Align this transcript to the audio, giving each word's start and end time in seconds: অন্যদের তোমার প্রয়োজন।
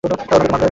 অন্যদের 0.03 0.17
তোমার 0.19 0.27
প্রয়োজন। 0.31 0.57